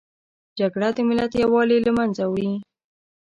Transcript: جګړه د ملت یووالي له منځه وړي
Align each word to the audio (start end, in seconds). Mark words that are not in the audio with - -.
جګړه 0.59 0.89
د 0.95 0.97
ملت 1.07 1.31
یووالي 1.41 1.77
له 1.85 1.91
منځه 1.97 2.23
وړي 2.27 2.53